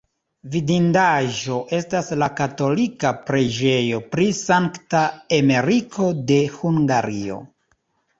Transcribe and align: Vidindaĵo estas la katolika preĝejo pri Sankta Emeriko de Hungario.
Vidindaĵo 0.53 1.57
estas 1.79 2.07
la 2.21 2.29
katolika 2.39 3.11
preĝejo 3.27 3.99
pri 4.15 4.25
Sankta 4.39 5.03
Emeriko 5.39 6.09
de 6.33 6.39
Hungario. 6.55 7.39